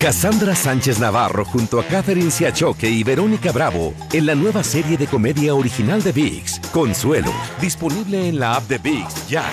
[0.00, 5.08] Cassandra Sánchez Navarro junto a Catherine Siachoque y Verónica Bravo en la nueva serie de
[5.08, 9.44] comedia original de VIX, Consuelo, disponible en la app de VIX ya.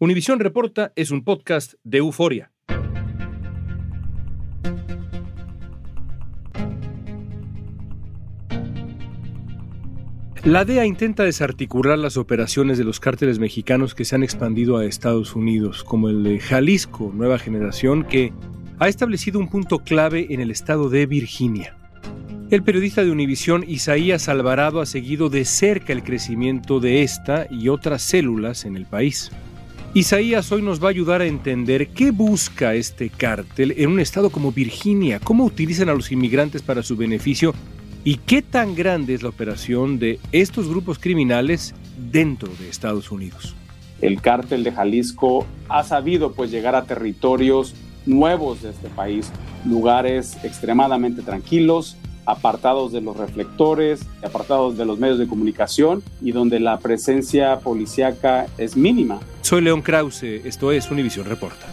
[0.00, 2.50] Univisión Reporta es un podcast de euforia.
[10.42, 14.84] La DEA intenta desarticular las operaciones de los cárteles mexicanos que se han expandido a
[14.84, 18.32] Estados Unidos, como el de Jalisco, Nueva Generación, que
[18.80, 21.74] ha establecido un punto clave en el estado de Virginia.
[22.50, 27.68] El periodista de Univisión Isaías Alvarado ha seguido de cerca el crecimiento de esta y
[27.68, 29.30] otras células en el país.
[29.94, 34.30] Isaías hoy nos va a ayudar a entender qué busca este cártel en un estado
[34.30, 37.54] como Virginia, cómo utilizan a los inmigrantes para su beneficio
[38.04, 41.74] y qué tan grande es la operación de estos grupos criminales
[42.12, 43.56] dentro de Estados Unidos.
[44.00, 47.74] El cártel de Jalisco ha sabido pues llegar a territorios
[48.08, 49.30] nuevos de este país,
[49.64, 56.60] lugares extremadamente tranquilos, apartados de los reflectores, apartados de los medios de comunicación y donde
[56.60, 59.20] la presencia policíaca es mínima.
[59.42, 61.66] Soy León Krause, esto es Univisión Reporta.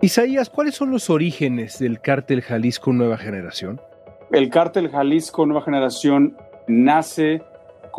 [0.00, 3.80] Isaías, ¿cuáles son los orígenes del cártel Jalisco Nueva Generación?
[4.30, 6.36] El cártel Jalisco Nueva Generación
[6.68, 7.42] nace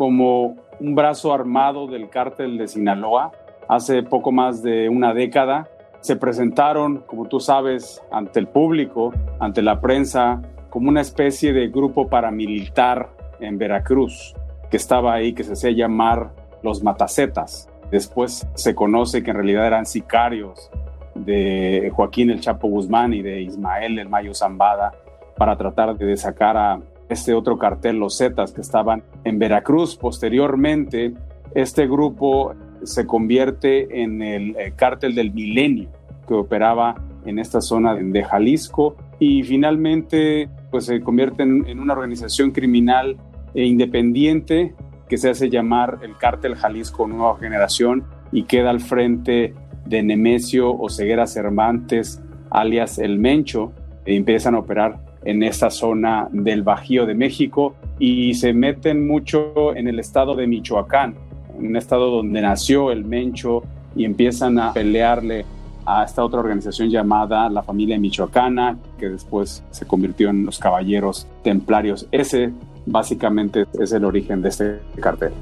[0.00, 3.32] como un brazo armado del cártel de Sinaloa.
[3.68, 5.68] Hace poco más de una década
[6.00, 11.68] se presentaron, como tú sabes, ante el público, ante la prensa, como una especie de
[11.68, 14.34] grupo paramilitar en Veracruz,
[14.70, 16.30] que estaba ahí, que se hacía llamar
[16.62, 17.68] los Matacetas.
[17.90, 20.70] Después se conoce que en realidad eran sicarios
[21.14, 24.94] de Joaquín el Chapo Guzmán y de Ismael el Mayo Zambada
[25.36, 29.96] para tratar de sacar a este otro cartel, los Zetas, que estaban en Veracruz.
[29.96, 31.12] Posteriormente,
[31.54, 35.90] este grupo se convierte en el eh, cártel del milenio,
[36.26, 36.94] que operaba
[37.26, 43.16] en esta zona de Jalisco y finalmente pues se convierte en, una organización criminal
[43.54, 44.74] e independiente
[45.08, 49.54] que se hace llamar el cártel Jalisco Nueva Generación y queda al frente
[49.84, 53.72] de Nemesio Oseguera Cervantes, alias El Mencho,
[54.06, 59.74] e empiezan a operar en esta zona del Bajío de México y se meten mucho
[59.76, 61.14] en el estado de Michoacán,
[61.58, 63.62] un estado donde nació el Mencho
[63.94, 65.44] y empiezan a pelearle
[65.84, 71.26] a esta otra organización llamada la familia michoacana, que después se convirtió en los caballeros
[71.42, 72.06] templarios.
[72.12, 72.52] Ese
[72.86, 75.32] básicamente es el origen de este cartel.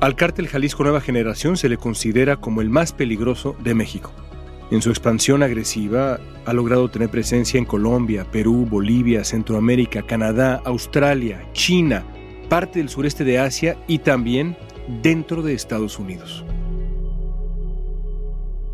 [0.00, 4.12] Al cártel Jalisco Nueva Generación se le considera como el más peligroso de México.
[4.70, 11.42] En su expansión agresiva ha logrado tener presencia en Colombia, Perú, Bolivia, Centroamérica, Canadá, Australia,
[11.52, 12.04] China,
[12.50, 14.56] parte del sureste de Asia y también
[15.02, 16.44] dentro de Estados Unidos.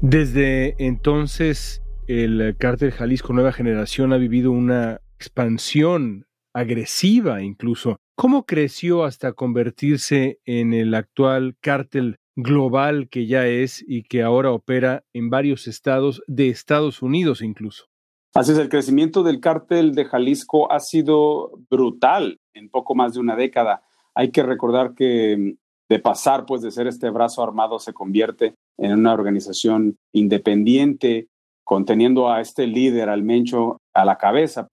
[0.00, 7.98] Desde entonces, el cártel Jalisco Nueva Generación ha vivido una expansión agresiva incluso.
[8.16, 14.52] ¿Cómo creció hasta convertirse en el actual cártel global que ya es y que ahora
[14.52, 17.86] opera en varios estados de Estados Unidos incluso.
[18.34, 23.20] Así es, el crecimiento del cártel de Jalisco ha sido brutal en poco más de
[23.20, 23.82] una década.
[24.14, 25.56] Hay que recordar que
[25.88, 31.28] de pasar pues de ser este brazo armado se convierte en una organización independiente
[31.62, 34.68] conteniendo a este líder, al Mencho, a la cabeza.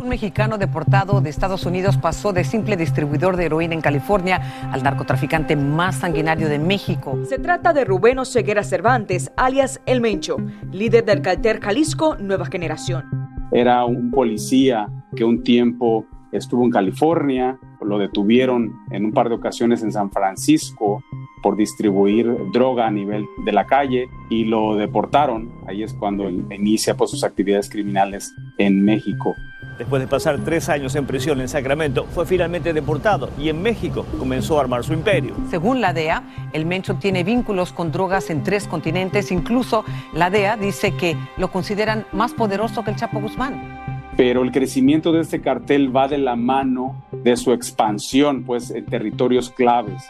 [0.00, 4.84] Un mexicano deportado de Estados Unidos pasó de simple distribuidor de heroína en California al
[4.84, 7.18] narcotraficante más sanguinario de México.
[7.24, 10.36] Se trata de Rubén Ceguera Cervantes, alias El Mencho,
[10.70, 13.04] líder del cartel Jalisco Nueva Generación.
[13.50, 19.34] Era un policía que un tiempo estuvo en California, lo detuvieron en un par de
[19.34, 21.02] ocasiones en San Francisco
[21.42, 25.50] por distribuir droga a nivel de la calle y lo deportaron.
[25.66, 29.34] Ahí es cuando inicia pues, sus actividades criminales en México.
[29.78, 34.04] Después de pasar tres años en prisión en Sacramento, fue finalmente deportado y en México
[34.18, 35.34] comenzó a armar su imperio.
[35.50, 39.30] Según la DEA, el Mencho tiene vínculos con drogas en tres continentes.
[39.30, 43.78] Incluso la DEA dice que lo consideran más poderoso que el Chapo Guzmán
[44.16, 48.84] pero el crecimiento de este cartel va de la mano de su expansión pues en
[48.84, 50.08] territorios claves.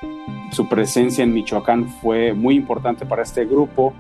[0.50, 3.92] Su presencia en Michoacán fue muy importante para este grupo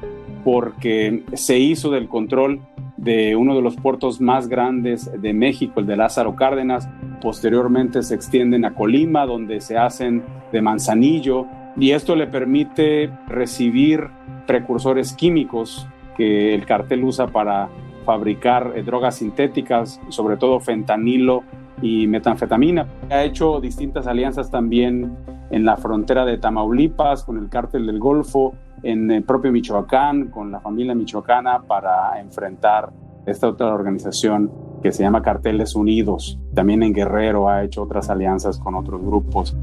[0.44, 2.62] porque se hizo del control
[2.98, 6.88] de uno de los puertos más grandes de México, el de Lázaro Cárdenas.
[7.22, 10.22] Posteriormente se extienden a Colima, donde se hacen
[10.52, 11.46] de Manzanillo,
[11.76, 14.08] y esto le permite recibir
[14.46, 15.86] precursores químicos
[16.16, 17.68] que el cartel usa para
[18.04, 21.44] fabricar eh, drogas sintéticas, sobre todo fentanilo
[21.80, 22.86] y metanfetamina.
[23.10, 25.16] Ha hecho distintas alianzas también
[25.50, 30.50] en la frontera de Tamaulipas con el cártel del Golfo, en el propio Michoacán con
[30.50, 32.90] la familia michoacana para enfrentar
[33.26, 34.50] esta otra organización
[34.82, 36.38] que se llama Carteles Unidos.
[36.54, 39.56] También en Guerrero ha hecho otras alianzas con otros grupos.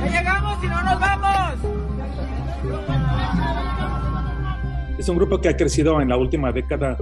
[0.00, 1.54] ¡Ya llegamos y no nos vamos!
[4.98, 6.96] Es un grupo que ha crecido en la última década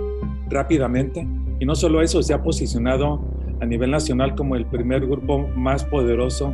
[0.49, 1.27] rápidamente
[1.61, 3.21] y no solo eso, se ha posicionado
[3.61, 6.53] a nivel nacional como el primer grupo más poderoso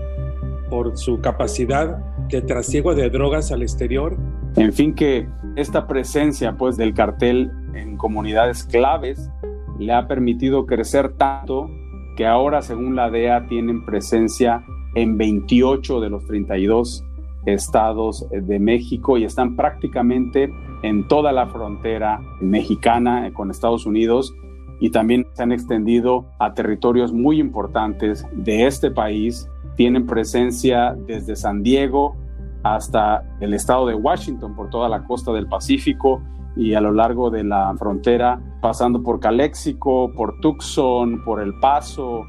[0.69, 4.17] por su capacidad de trasiego de drogas al exterior.
[4.57, 9.31] En fin, que esta presencia pues del cartel en comunidades claves
[9.79, 11.71] le ha permitido crecer tanto
[12.17, 14.65] que ahora, según la DEA, tienen presencia
[14.95, 17.05] en 28 de los 32
[17.47, 20.51] estados de México y están prácticamente
[20.83, 24.35] en toda la frontera mexicana con Estados Unidos
[24.81, 29.49] y también se han extendido a territorios muy importantes de este país.
[29.79, 32.17] Tienen presencia desde San Diego
[32.65, 36.21] hasta el estado de Washington por toda la costa del Pacífico
[36.57, 42.27] y a lo largo de la frontera, pasando por Calexico, por Tucson, por El Paso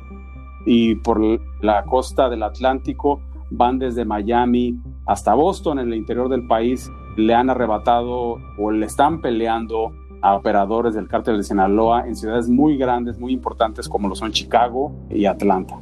[0.68, 1.20] y por
[1.64, 3.20] la costa del Atlántico,
[3.50, 6.88] van desde Miami hasta Boston, en el interior del país,
[7.18, 9.92] le han arrebatado o le están peleando
[10.22, 14.32] a operadores del cártel de Sinaloa en ciudades muy grandes, muy importantes como lo son
[14.32, 15.80] Chicago y Atlanta.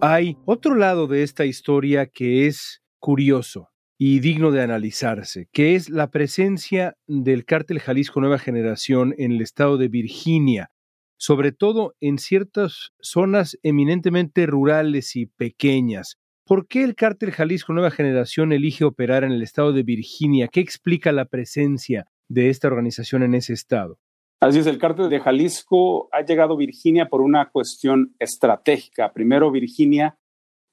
[0.00, 5.88] Hay otro lado de esta historia que es curioso y digno de analizarse, que es
[5.88, 10.70] la presencia del cártel Jalisco Nueva Generación en el estado de Virginia,
[11.16, 16.16] sobre todo en ciertas zonas eminentemente rurales y pequeñas.
[16.44, 20.48] ¿Por qué el cártel Jalisco Nueva Generación elige operar en el estado de Virginia?
[20.48, 23.98] ¿Qué explica la presencia de esta organización en ese estado?
[24.44, 29.10] Así es, el cártel de Jalisco ha llegado a Virginia por una cuestión estratégica.
[29.10, 30.18] Primero, Virginia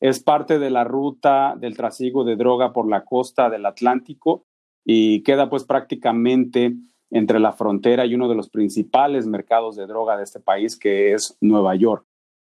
[0.02, 4.44] es parte de la ruta del trasiego de droga por la costa del Atlántico
[4.84, 6.76] y queda pues prácticamente
[7.12, 11.14] entre la frontera y uno de los principales mercados de droga de este país, que
[11.14, 12.06] es Nueva York.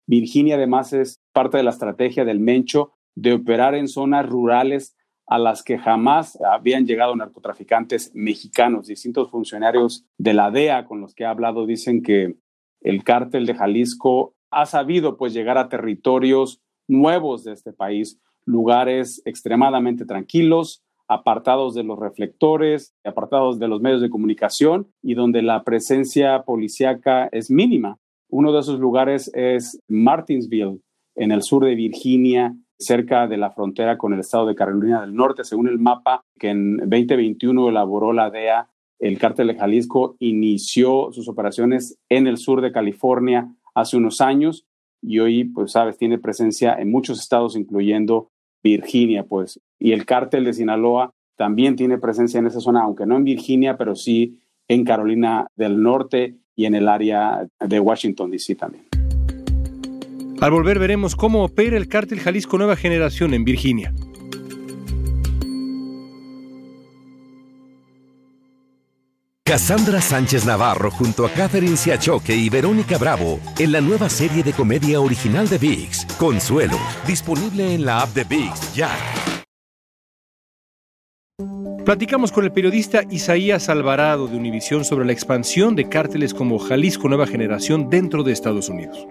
[0.09, 4.97] Virginia además es parte de la estrategia del Mencho de operar en zonas rurales
[5.32, 8.87] a las que jamás habían llegado narcotraficantes mexicanos.
[8.87, 12.37] Distintos funcionarios de la DEA con los que he hablado dicen que
[12.82, 19.23] el cártel de Jalisco ha sabido pues llegar a territorios nuevos de este país, lugares
[19.25, 25.64] extremadamente tranquilos, apartados de los reflectores, apartados de los medios de comunicación y donde la
[25.64, 27.96] presencia policíaca es mínima.
[28.28, 30.82] Uno de esos lugares es Martinsville,
[31.14, 35.14] en el sur de Virginia, cerca de la frontera con el estado de Carolina del
[35.14, 38.69] Norte, según el mapa que en 2021 elaboró la DEA.
[38.99, 44.67] El cártel de Jalisco inició sus operaciones en el sur de California hace unos años
[45.02, 48.31] y hoy, pues sabes, tiene presencia en muchos estados, incluyendo
[48.62, 49.61] Virginia, pues.
[49.78, 53.76] Y el cártel de Sinaloa también tiene presencia en esa zona, aunque no en Virginia,
[53.76, 54.38] pero sí
[54.69, 58.55] en Carolina del Norte y en el área de Washington, D.C.
[58.55, 58.85] también.
[60.43, 63.94] Al volver veremos cómo opera el cártel Jalisco Nueva Generación en Virginia.
[69.44, 74.53] Cassandra Sánchez Navarro junto a Catherine Siachoque y Verónica Bravo en la nueva serie de
[74.53, 78.91] comedia original de VIX, Consuelo, disponible en la app de VIX ya.
[81.85, 87.09] Platicamos con el periodista Isaías Alvarado de Univisión sobre la expansión de cárteles como Jalisco
[87.09, 89.07] Nueva Generación dentro de Estados Unidos.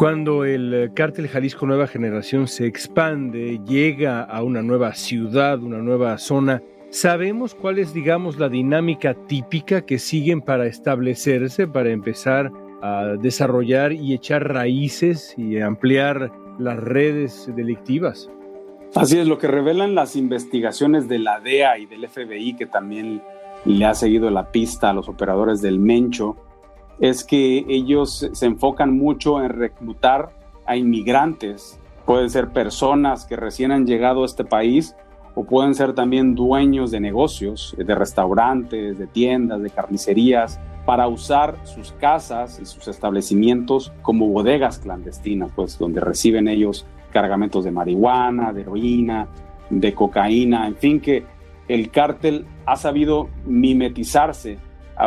[0.00, 6.16] Cuando el cártel Jalisco Nueva Generación se expande, llega a una nueva ciudad, una nueva
[6.16, 13.16] zona, ¿Sabemos cuál es, digamos, la dinámica típica que siguen para establecerse, para empezar a
[13.20, 18.30] desarrollar y echar raíces y ampliar las redes delictivas?
[18.94, 23.20] Así es, lo que revelan las investigaciones de la DEA y del FBI, que también
[23.66, 26.36] le ha seguido la pista a los operadores del Mencho,
[27.00, 30.30] es que ellos se enfocan mucho en reclutar
[30.66, 31.80] a inmigrantes.
[32.06, 34.94] Pueden ser personas que recién han llegado a este país
[35.34, 41.56] o pueden ser también dueños de negocios, de restaurantes, de tiendas, de carnicerías, para usar
[41.64, 48.52] sus casas y sus establecimientos como bodegas clandestinas, pues donde reciben ellos cargamentos de marihuana,
[48.52, 49.28] de heroína,
[49.68, 51.24] de cocaína, en fin, que
[51.68, 54.58] el cártel ha sabido mimetizarse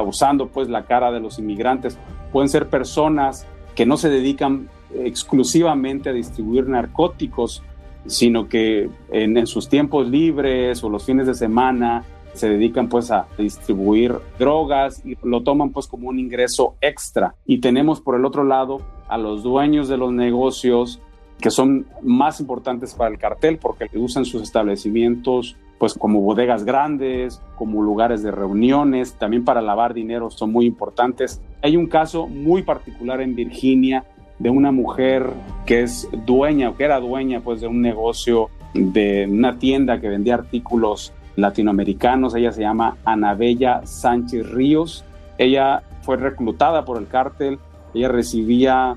[0.02, 1.98] usando pues la cara de los inmigrantes.
[2.32, 3.46] Pueden ser personas
[3.76, 7.64] que no se dedican exclusivamente a distribuir narcóticos,
[8.06, 13.28] sino que en, sus tiempos libres o los fines de semana se dedican pues a
[13.38, 17.36] distribuir drogas y lo toman pues como un ingreso extra.
[17.46, 21.00] Y tenemos por el otro lado a los dueños de los negocios
[21.40, 27.42] que son más importantes para el cartel porque usan sus establecimientos pues como bodegas grandes,
[27.56, 31.42] como lugares de reuniones, también para lavar dinero son muy importantes.
[31.62, 34.06] Hay un caso muy particular en Virginia
[34.40, 35.30] de una mujer
[35.66, 40.10] que es dueña o que era dueña pues de un negocio de una tienda que
[40.10, 42.36] vendía artículos latinoamericanos.
[42.36, 45.04] Ella se llama Anabella Sánchez Ríos.
[45.38, 47.60] Ella fue reclutada por el cártel.
[47.94, 48.96] Ella recibía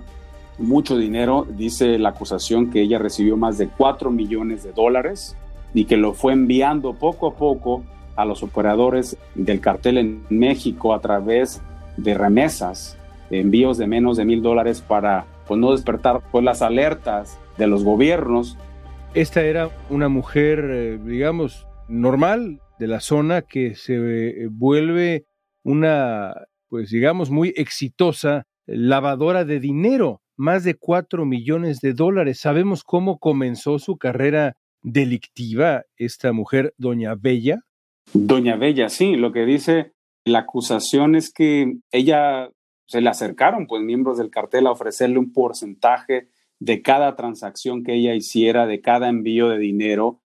[0.59, 1.47] mucho dinero.
[1.49, 5.37] Dice la acusación que ella recibió más de 4 millones de dólares
[5.75, 7.85] y que lo fue enviando poco a poco
[8.17, 11.63] a los operadores del cartel en México a través
[11.97, 12.99] de remesas,
[13.31, 17.85] envíos de menos de mil dólares para pues, no despertar pues, las alertas de los
[17.85, 18.57] gobiernos.
[19.15, 25.27] Esta era una mujer, eh, digamos, normal de la zona que se eh, vuelve
[25.63, 26.35] una,
[26.69, 32.41] pues digamos, muy exitosa lavadora de dinero, más de 4 millones de dólares.
[32.41, 37.61] ¿Sabemos cómo comenzó su carrera delictiva esta mujer, Doña Bella?
[38.15, 39.93] Doña Bella, sí, lo que dice
[40.25, 42.51] la acusación es que ella
[42.87, 46.29] se le acercaron pues miembros del cartel a ofrecerle un porcentaje
[46.61, 50.21] de cada transacción que ella hiciera, de cada envío de dinero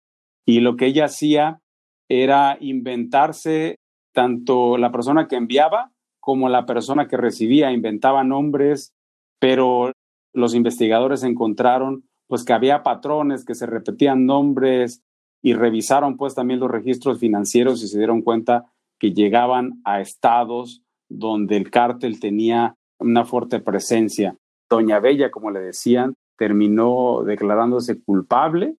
[0.46, 1.62] y lo que ella hacía
[2.08, 3.76] era inventarse
[4.12, 8.92] tanto la persona que enviaba como la persona que recibía, inventaba nombres,
[9.38, 9.92] pero
[10.34, 15.02] los investigadores encontraron pues que había patrones, que se repetían nombres
[15.42, 18.70] y revisaron pues también los registros financieros y se dieron cuenta
[19.00, 24.36] que llegaban a estados donde el cártel tenía una fuerte presencia.
[24.70, 28.76] Doña Bella, como le decían, terminó declarándose culpable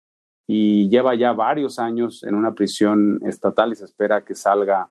[0.46, 4.90] y lleva ya varios años en una prisión estatal y se espera que salga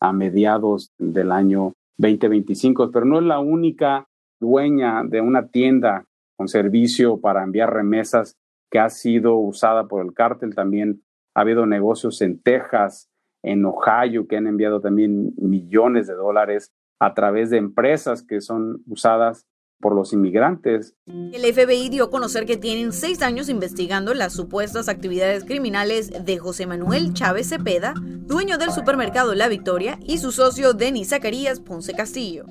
[0.00, 4.08] a mediados del año 2025, pero no es la única
[4.40, 6.06] dueña de una tienda
[6.40, 8.38] con servicio para enviar remesas
[8.70, 10.54] que ha sido usada por el cártel.
[10.54, 11.02] También
[11.34, 13.10] ha habido negocios en Texas,
[13.42, 18.82] en Ohio, que han enviado también millones de dólares a través de empresas que son
[18.86, 19.44] usadas
[19.82, 20.94] por los inmigrantes.
[21.06, 26.38] El FBI dio a conocer que tienen seis años investigando las supuestas actividades criminales de
[26.38, 31.92] José Manuel Chávez Cepeda, dueño del supermercado La Victoria, y su socio Denis Zacarías Ponce
[31.92, 32.46] Castillo.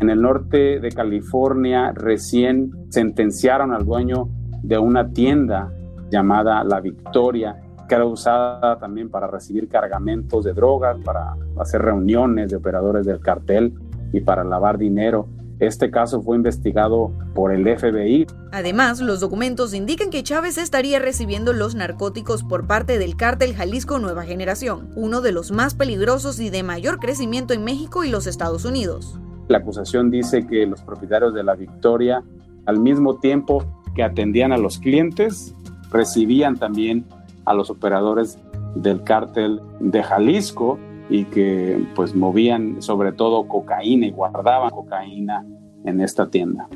[0.00, 4.30] En el norte de California recién sentenciaron al dueño
[4.62, 5.70] de una tienda
[6.10, 12.50] llamada La Victoria, que era usada también para recibir cargamentos de drogas, para hacer reuniones
[12.50, 13.74] de operadores del cartel
[14.10, 15.28] y para lavar dinero.
[15.58, 18.26] Este caso fue investigado por el FBI.
[18.52, 23.98] Además, los documentos indican que Chávez estaría recibiendo los narcóticos por parte del cártel Jalisco
[23.98, 28.26] Nueva Generación, uno de los más peligrosos y de mayor crecimiento en México y los
[28.26, 29.20] Estados Unidos.
[29.50, 32.22] La acusación dice que los propietarios de la Victoria,
[32.66, 33.64] al mismo tiempo
[33.96, 35.56] que atendían a los clientes,
[35.90, 37.04] recibían también
[37.46, 38.38] a los operadores
[38.76, 40.78] del cártel de Jalisco
[41.08, 45.44] y que pues movían sobre todo cocaína y guardaban cocaína
[45.84, 46.68] en esta tienda.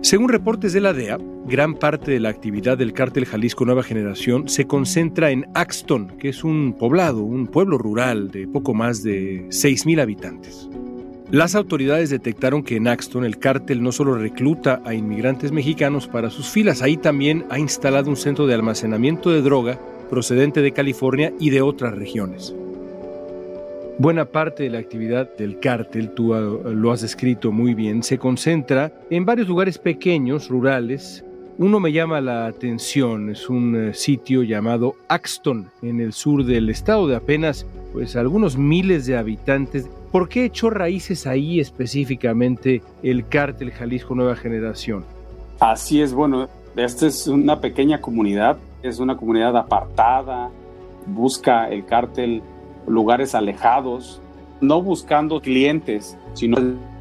[0.00, 4.48] Según reportes de la DEA, gran parte de la actividad del cártel Jalisco Nueva Generación
[4.48, 9.46] se concentra en Axton, que es un poblado, un pueblo rural de poco más de
[9.48, 10.70] 6.000 habitantes.
[11.30, 16.30] Las autoridades detectaron que en Axton el cártel no solo recluta a inmigrantes mexicanos para
[16.30, 21.34] sus filas, ahí también ha instalado un centro de almacenamiento de droga procedente de California
[21.38, 22.54] y de otras regiones.
[23.98, 28.16] Buena parte de la actividad del cártel, tú ah, lo has descrito muy bien, se
[28.16, 31.24] concentra en varios lugares pequeños, rurales.
[31.58, 36.70] Uno me llama la atención, es un eh, sitio llamado Axton, en el sur del
[36.70, 39.90] estado, de apenas pues algunos miles de habitantes.
[40.10, 45.04] ¿Por qué echó raíces ahí específicamente el cártel Jalisco Nueva Generación?
[45.60, 50.50] Así es, bueno, esta es una pequeña comunidad, es una comunidad apartada,
[51.06, 52.42] busca el cártel
[52.86, 54.22] lugares alejados,
[54.62, 56.56] no buscando clientes, sino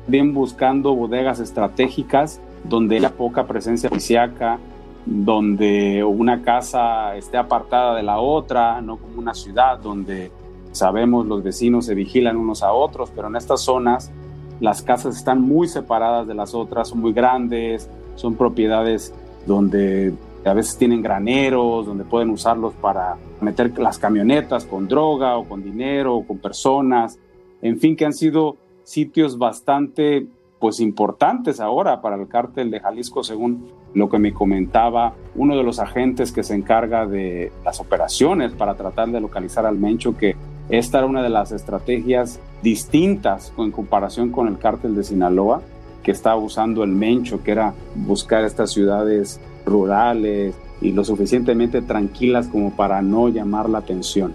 [0.07, 4.59] bien buscando bodegas estratégicas donde haya poca presencia fisiaca,
[5.05, 10.29] donde una casa esté apartada de la otra, no como una ciudad donde
[10.71, 14.11] sabemos los vecinos se vigilan unos a otros, pero en estas zonas
[14.59, 19.13] las casas están muy separadas de las otras, son muy grandes, son propiedades
[19.45, 20.13] donde
[20.45, 25.63] a veces tienen graneros, donde pueden usarlos para meter las camionetas con droga o con
[25.63, 27.19] dinero o con personas,
[27.61, 30.27] en fin, que han sido sitios bastante
[30.59, 35.63] pues importantes ahora para el cártel de Jalisco, según lo que me comentaba uno de
[35.63, 40.35] los agentes que se encarga de las operaciones para tratar de localizar al Mencho, que
[40.69, 45.61] esta era una de las estrategias distintas en comparación con el cártel de Sinaloa,
[46.03, 52.47] que estaba usando el Mencho, que era buscar estas ciudades rurales y lo suficientemente tranquilas
[52.47, 54.33] como para no llamar la atención.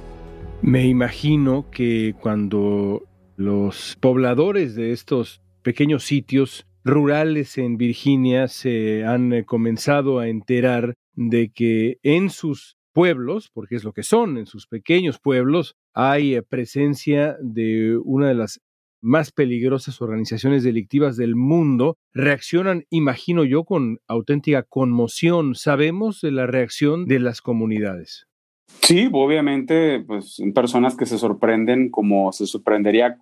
[0.61, 3.03] Me imagino que cuando
[3.37, 10.95] los pobladores de estos pequeños sitios rurales en Virginia se han eh, comenzado a enterar
[11.15, 16.34] de que en sus pueblos, porque es lo que son, en sus pequeños pueblos, hay
[16.34, 18.61] eh, presencia de una de las
[19.00, 25.56] más peligrosas organizaciones delictivas del mundo, reaccionan, imagino yo, con auténtica conmoción.
[25.56, 28.28] ¿Sabemos de la reacción de las comunidades?
[28.80, 33.18] Sí, obviamente, pues personas que se sorprenden como se sorprendería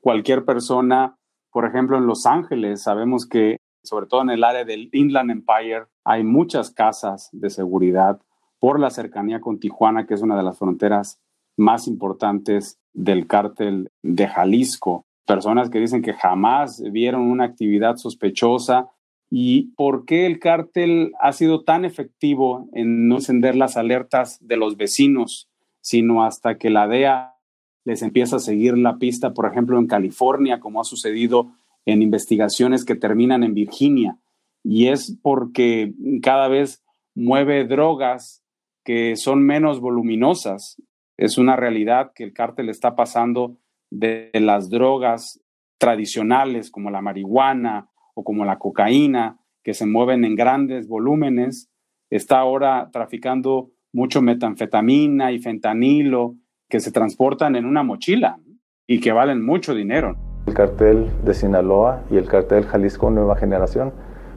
[0.00, 1.16] cualquier persona,
[1.50, 5.86] por ejemplo, en Los Ángeles, sabemos que sobre todo en el área del Inland Empire
[6.04, 8.20] hay muchas casas de seguridad
[8.62, 11.20] por la cercanía con Tijuana, que es una de las fronteras
[11.56, 15.04] más importantes del cártel de Jalisco.
[15.26, 18.88] Personas que dicen que jamás vieron una actividad sospechosa.
[19.28, 24.56] ¿Y por qué el cártel ha sido tan efectivo en no encender las alertas de
[24.56, 25.50] los vecinos,
[25.80, 27.34] sino hasta que la DEA
[27.82, 31.50] les empieza a seguir la pista, por ejemplo, en California, como ha sucedido
[31.84, 34.18] en investigaciones que terminan en Virginia.
[34.62, 36.84] Y es porque cada vez
[37.16, 38.41] mueve drogas
[38.84, 40.80] que son menos voluminosas.
[41.16, 43.58] Es una realidad que el cártel está pasando
[43.90, 45.40] de las drogas
[45.78, 51.70] tradicionales como la marihuana o como la cocaína, que se mueven en grandes volúmenes.
[52.10, 56.36] Está ahora traficando mucho metanfetamina y fentanilo
[56.68, 58.38] que se transportan en una mochila
[58.86, 60.16] y que valen mucho dinero.
[60.46, 63.92] El cartel de Sinaloa y el cartel Jalisco Nueva Generación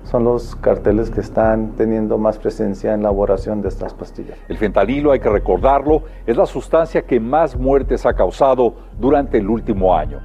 [0.06, 4.38] son los carteles que están teniendo más presencia en la elaboración de estas pastillas.
[4.48, 9.50] El fentanilo, hay que recordarlo, es la sustancia que más muertes ha causado durante el
[9.50, 10.20] último año.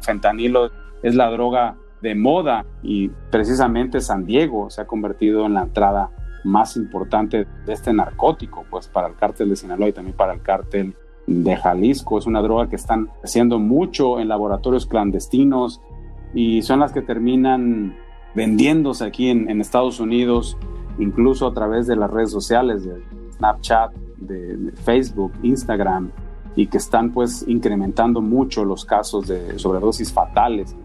[0.00, 0.70] Fentanilo
[1.02, 6.10] es la droga de moda y precisamente San Diego se ha convertido en la entrada
[6.44, 10.42] más importante de este narcótico, pues para el cártel de Sinaloa y también para el
[10.42, 10.94] cártel
[11.26, 12.18] de Jalisco.
[12.18, 15.80] Es una droga que están haciendo mucho en laboratorios clandestinos
[16.34, 17.96] y son las que terminan
[18.34, 20.56] vendiéndose aquí en, Estados Unidos,
[20.98, 23.02] incluso a través de las redes sociales, de
[23.36, 26.10] Snapchat, de, Facebook, Instagram,
[26.56, 30.76] y que están pues incrementando mucho los casos de sobredosis fatales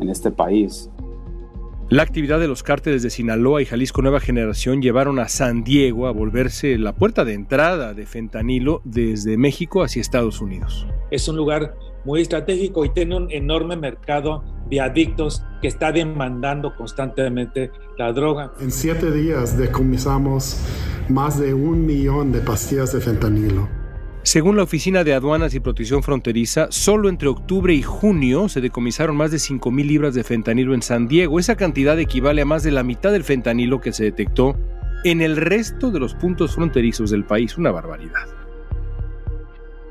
[0.00, 0.90] en este país.
[1.90, 6.06] La actividad de los cárteles de Sinaloa y Jalisco Nueva Generación llevaron a San Diego
[6.06, 10.86] a volverse la puerta de entrada de fentanilo desde México hacia Estados Unidos.
[11.10, 16.74] Es un lugar muy estratégico y tiene un enorme mercado de adictos que está demandando
[16.76, 18.52] constantemente la droga.
[18.60, 20.60] En siete días decomisamos
[21.08, 23.68] más de un millón de pastillas de fentanilo.
[24.22, 29.16] Según la Oficina de Aduanas y Protección Fronteriza, solo entre octubre y junio se decomisaron
[29.16, 31.38] más de 5.000 libras de fentanilo en San Diego.
[31.38, 34.56] Esa cantidad equivale a más de la mitad del fentanilo que se detectó
[35.04, 37.58] en el resto de los puntos fronterizos del país.
[37.58, 38.43] Una barbaridad.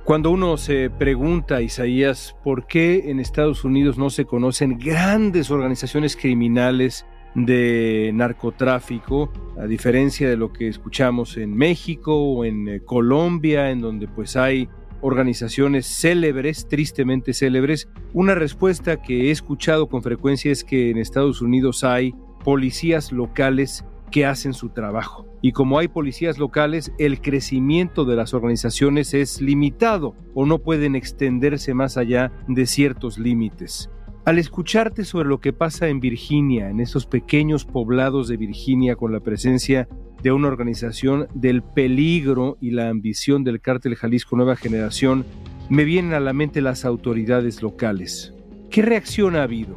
[0.03, 6.17] Cuando uno se pregunta, Isaías, por qué en Estados Unidos no se conocen grandes organizaciones
[6.17, 13.71] criminales de narcotráfico, a diferencia de lo que escuchamos en México o en eh, Colombia,
[13.71, 14.67] en donde pues hay
[14.99, 17.87] organizaciones célebres, tristemente célebres.
[18.11, 22.13] Una respuesta que he escuchado con frecuencia es que en Estados Unidos hay
[22.43, 25.25] policías locales que hacen su trabajo.
[25.41, 30.95] Y como hay policías locales, el crecimiento de las organizaciones es limitado o no pueden
[30.95, 33.89] extenderse más allá de ciertos límites.
[34.23, 39.11] Al escucharte sobre lo que pasa en Virginia, en esos pequeños poblados de Virginia con
[39.11, 39.89] la presencia
[40.21, 45.25] de una organización del peligro y la ambición del cártel Jalisco Nueva Generación,
[45.69, 48.31] me vienen a la mente las autoridades locales.
[48.69, 49.73] ¿Qué reacción ha habido?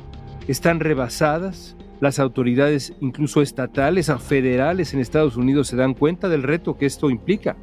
[0.47, 1.76] ¿Están rebasadas?
[2.01, 7.09] ¿Las autoridades, incluso estatales, federales en Estados Unidos, se dan cuenta del reto que esto
[7.09, 7.57] implica?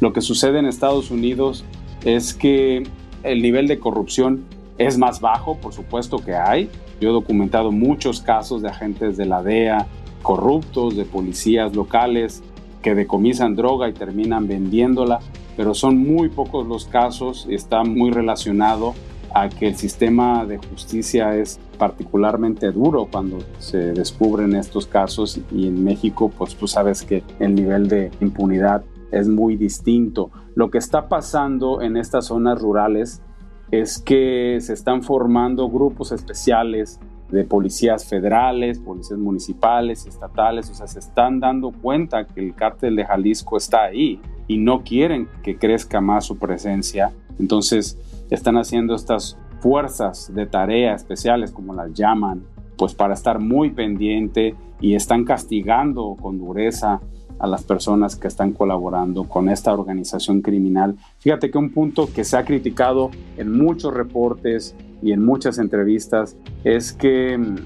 [0.00, 1.64] Lo que sucede en Estados Unidos
[2.04, 2.82] es que
[3.22, 4.44] el nivel de corrupción
[4.78, 6.68] es más bajo, por supuesto que hay.
[7.00, 9.86] Yo he documentado muchos casos de agentes de la DEA
[10.22, 12.42] corruptos, de policías locales
[12.80, 15.20] que decomisan droga y terminan vendiéndola,
[15.56, 18.94] pero son muy pocos los casos está muy relacionado
[19.34, 25.66] a que el sistema de justicia es particularmente duro cuando se descubren estos casos y
[25.66, 30.30] en México pues tú sabes que el nivel de impunidad es muy distinto.
[30.54, 33.22] Lo que está pasando en estas zonas rurales
[33.70, 40.86] es que se están formando grupos especiales de policías federales, policías municipales, estatales, o sea,
[40.86, 45.56] se están dando cuenta que el cártel de Jalisco está ahí y no quieren que
[45.56, 47.10] crezca más su presencia.
[47.38, 47.98] Entonces,
[48.34, 52.42] están haciendo estas fuerzas de tarea especiales, como las llaman,
[52.76, 57.00] pues para estar muy pendiente y están castigando con dureza
[57.38, 60.96] a las personas que están colaborando con esta organización criminal.
[61.18, 66.36] Fíjate que un punto que se ha criticado en muchos reportes y en muchas entrevistas
[66.64, 67.56] es que mm,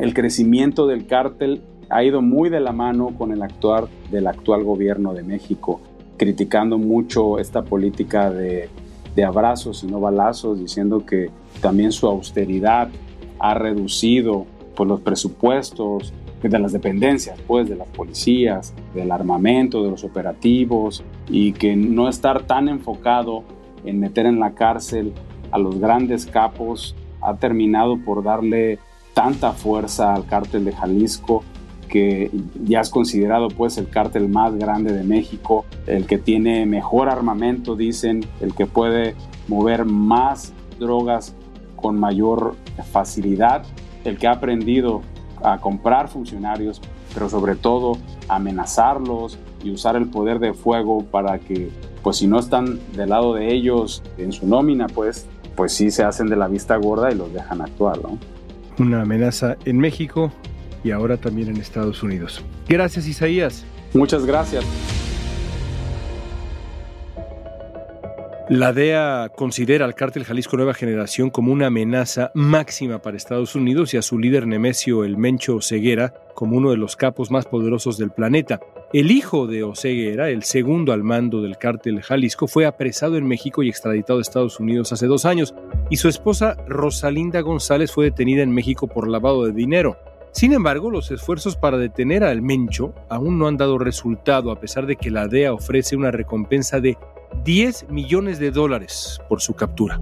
[0.00, 4.62] el crecimiento del cártel ha ido muy de la mano con el actuar del actual
[4.62, 5.80] gobierno de México,
[6.16, 8.68] criticando mucho esta política de,
[9.14, 12.88] de abrazos y no balazos, diciendo que también su austeridad
[13.38, 19.90] ha reducido pues, los presupuestos de las dependencias, pues de las policías, del armamento, de
[19.90, 23.42] los operativos y que no estar tan enfocado
[23.84, 25.12] en meter en la cárcel
[25.50, 28.78] a los grandes capos ha terminado por darle
[29.14, 31.42] tanta fuerza al cártel de Jalisco
[31.88, 32.30] que
[32.64, 37.74] ya es considerado pues el cártel más grande de México, el que tiene mejor armamento,
[37.74, 39.14] dicen, el que puede
[39.48, 41.34] mover más drogas
[41.76, 42.54] con mayor
[42.92, 43.64] facilidad,
[44.04, 45.02] el que ha aprendido
[45.42, 46.80] a comprar funcionarios,
[47.14, 47.98] pero sobre todo
[48.28, 51.70] amenazarlos y usar el poder de fuego para que,
[52.02, 56.04] pues si no están del lado de ellos en su nómina, pues, pues sí se
[56.04, 58.18] hacen de la vista gorda y los dejan actuar, ¿no?
[58.78, 60.30] Una amenaza en México
[60.84, 62.42] y ahora también en Estados Unidos.
[62.68, 63.64] Gracias, Isaías.
[63.94, 64.64] Muchas gracias.
[68.50, 73.92] La DEA considera al cártel Jalisco Nueva Generación como una amenaza máxima para Estados Unidos
[73.92, 77.98] y a su líder Nemesio El Mencho Oseguera como uno de los capos más poderosos
[77.98, 78.58] del planeta.
[78.94, 83.62] El hijo de Oseguera, el segundo al mando del cártel Jalisco, fue apresado en México
[83.62, 85.54] y extraditado a Estados Unidos hace dos años,
[85.90, 89.98] y su esposa Rosalinda González fue detenida en México por lavado de dinero.
[90.32, 94.86] Sin embargo, los esfuerzos para detener al Mencho aún no han dado resultado a pesar
[94.86, 96.96] de que la DEA ofrece una recompensa de
[97.44, 100.00] 10 millones de dólares por su captura.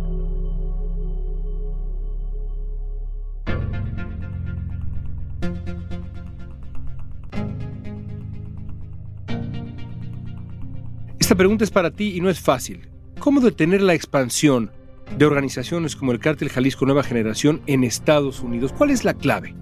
[11.19, 12.89] Esta pregunta es para ti y no es fácil.
[13.19, 14.71] ¿Cómo detener la expansión
[15.19, 18.73] de organizaciones como el Cártel Jalisco Nueva Generación en Estados Unidos?
[18.73, 19.55] ¿Cuál es la clave?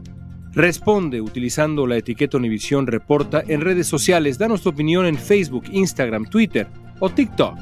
[0.54, 4.38] Responde utilizando la etiqueta Univisión Reporta en redes sociales.
[4.38, 6.68] Danos tu opinión en Facebook, Instagram, Twitter
[7.00, 7.58] o TikTok.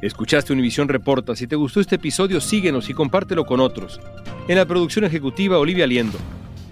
[0.00, 1.36] Escuchaste Univisión Reporta.
[1.36, 4.00] Si te gustó este episodio, síguenos y compártelo con otros.
[4.48, 6.18] En la producción ejecutiva, Olivia Liendo.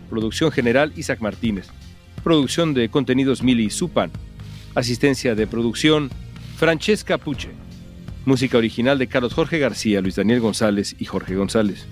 [0.09, 1.69] Producción general, Isaac Martínez.
[2.25, 4.11] Producción de contenidos, Mili Supan.
[4.75, 6.11] Asistencia de producción,
[6.57, 7.51] Francesca Puche.
[8.25, 11.87] Música original de Carlos Jorge García, Luis Daniel González y Jorge González.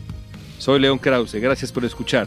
[0.59, 1.35] Soy León Krause.
[1.35, 2.27] Gracias por escuchar.